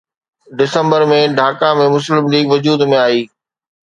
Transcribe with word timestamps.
ڊسمبر 0.57 1.01
۾ 1.11 1.19
ڍاڪا 1.39 1.69
۾ 1.79 1.85
مسلم 1.95 2.23
ليگ 2.33 2.45
وجود 2.53 2.79
۾ 2.89 2.97
آئي 3.07 3.21